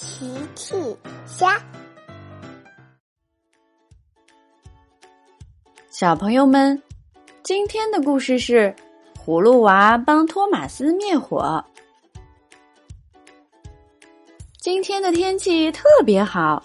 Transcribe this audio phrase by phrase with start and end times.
[0.00, 0.76] 奇趣
[1.26, 1.60] 虾，
[5.90, 6.80] 小朋友们，
[7.42, 8.72] 今天的故事是
[9.18, 11.64] 葫芦娃帮托马斯灭火。
[14.60, 16.62] 今天的天气特别好，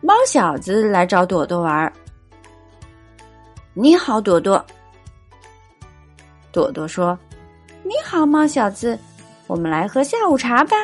[0.00, 1.92] 猫小子来找朵朵玩。
[3.74, 4.64] 你好，朵朵。
[6.52, 7.18] 朵朵说
[7.82, 8.96] ：“你好，猫小子，
[9.48, 10.76] 我们来喝下午茶吧。”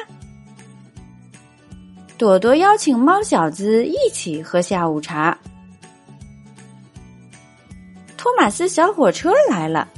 [2.23, 5.37] 朵朵邀请猫小子一起喝下午茶。
[8.17, 9.89] 托马斯小火车来了。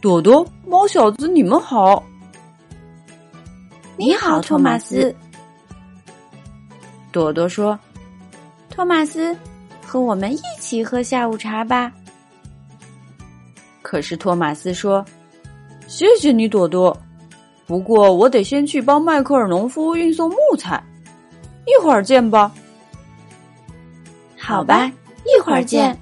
[0.00, 2.02] 朵朵、猫小子，你们好！
[3.98, 5.14] 你好，托马斯。
[7.12, 7.78] 朵朵说
[8.74, 9.36] ：“托马斯，
[9.84, 11.92] 和我们一起喝下午茶吧。”
[13.84, 15.04] 可是托马斯说
[15.86, 16.98] ：“谢谢你，朵朵。”
[17.68, 20.82] 不过，我得先去帮迈克尔农夫运送木材，
[21.66, 22.50] 一会儿见吧。
[24.38, 24.90] 好吧，
[25.26, 25.94] 一会儿见。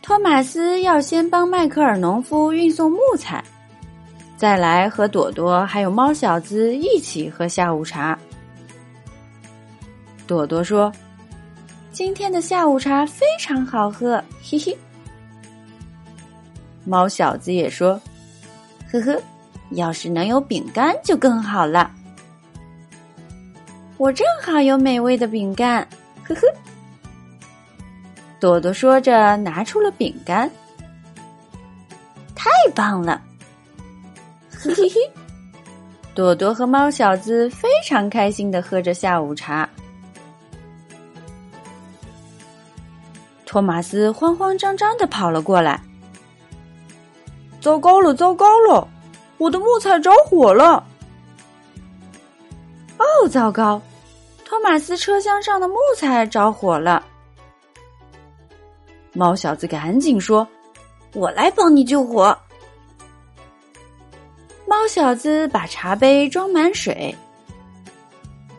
[0.00, 3.42] 托马斯要先帮迈克尔农夫运送木材，
[4.36, 8.16] 再来和朵朵还有猫小子一起喝下午茶。
[10.24, 10.92] 朵朵说
[11.90, 14.78] ：“今天的下午茶非常好喝，嘿嘿。”
[16.86, 18.00] 猫小子也说
[18.92, 19.20] ：“呵呵。”
[19.70, 21.90] 要是能有饼干就更好了。
[23.96, 25.86] 我正好有美味的饼干，
[26.24, 26.42] 呵呵。
[28.40, 30.50] 朵朵说着，拿出了饼干。
[32.34, 33.20] 太棒了，
[34.50, 34.94] 嘿嘿嘿！
[36.14, 39.68] 朵朵和猫小子非常开心的喝着下午茶。
[43.44, 45.80] 托马斯慌慌张张的跑了过来。
[47.60, 48.86] 糟糕了，糟糕了！
[49.38, 50.84] 我的木材着火了！
[52.98, 53.80] 哦，糟糕！
[54.44, 57.04] 托马斯车厢上的木材着火了。
[59.12, 60.46] 猫小子赶紧说
[61.14, 62.36] ：“我来帮你救火。”
[64.66, 67.14] 猫小子把茶杯装满水。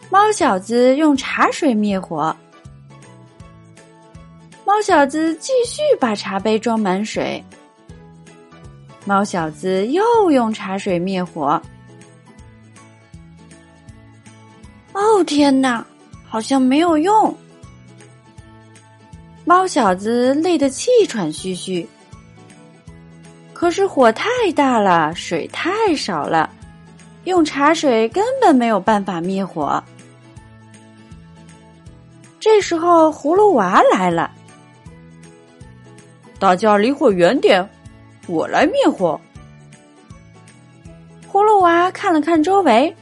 [0.09, 2.35] 猫小子用茶水灭火。
[4.66, 7.44] 猫小子继续把茶杯装满水。
[9.06, 11.62] 猫小子又用茶水灭火。
[14.94, 15.86] 哦天哪，
[16.28, 17.36] 好像没有用。
[19.46, 21.88] 猫小子累得气喘吁吁。
[23.54, 26.50] 可是火太大了，水太少了，
[27.24, 29.84] 用茶水根本没有办法灭火。
[32.40, 34.31] 这时候，葫芦娃来了。
[36.38, 37.68] 大家离火远点。
[38.29, 39.19] 我来灭火。
[41.31, 42.95] 葫芦娃看了看周围，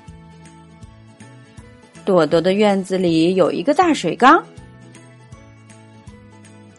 [2.05, 4.41] 朵朵的院子里有一个大水缸。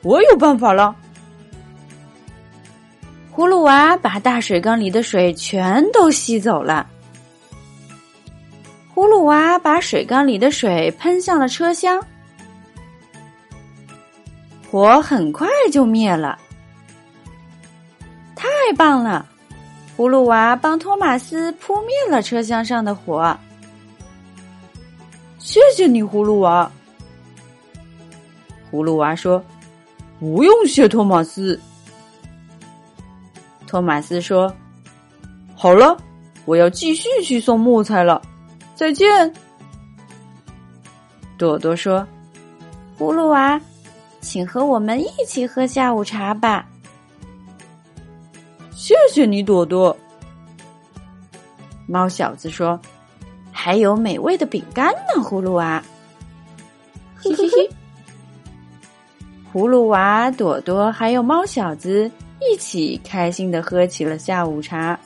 [0.03, 0.97] 我有办法了。
[3.35, 6.89] 葫芦娃把大水缸里的水全都吸走了。
[8.95, 12.03] 葫芦娃把水缸里的水喷向了车厢，
[14.71, 16.39] 火很快就灭了。
[18.69, 19.27] 太棒了！
[19.97, 23.35] 葫芦娃帮托马斯扑灭了车厢上的火。
[25.39, 26.71] 谢谢你，葫芦娃。
[28.71, 29.43] 葫芦娃说
[30.21, 31.59] ：“不用谢，托马斯。”
[33.67, 34.55] 托马斯说
[35.57, 35.97] ：“好了，
[36.45, 38.21] 我要继续去送木材了。
[38.75, 39.33] 再见。”
[41.39, 42.07] 朵朵说
[43.01, 43.59] ：“葫芦娃，
[44.21, 46.69] 请和我们一起喝下午茶吧。”
[48.79, 49.95] 谢谢你，朵朵。
[51.89, 52.81] 猫小子说
[53.51, 55.83] ：“还有美味的饼干呢，葫芦娃。”
[57.19, 57.69] 嘿嘿嘿。
[59.53, 62.09] 葫芦娃、朵朵还有猫小子
[62.41, 64.97] 一起开心的喝起了下午茶。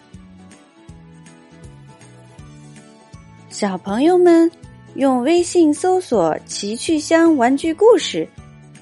[3.48, 4.50] 小朋友们
[4.96, 8.28] 用微信搜索“奇趣箱玩具故事”，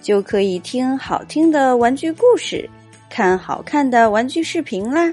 [0.03, 2.69] 就可以听好听的玩具故事。
[3.11, 5.13] 看好看的玩具视频啦！